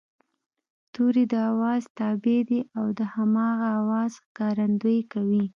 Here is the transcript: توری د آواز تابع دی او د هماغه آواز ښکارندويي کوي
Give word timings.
توری 0.93 1.23
د 1.33 1.35
آواز 1.51 1.81
تابع 1.97 2.39
دی 2.49 2.59
او 2.77 2.85
د 2.99 3.01
هماغه 3.13 3.67
آواز 3.79 4.11
ښکارندويي 4.23 5.03
کوي 5.13 5.43